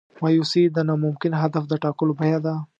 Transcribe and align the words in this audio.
مایوسي 0.21 0.63
د 0.75 0.77
ناممکن 0.87 1.33
هدف 1.41 1.63
د 1.67 1.73
ټاکلو 1.83 2.13
بیه 2.19 2.39
ده. 2.45 2.55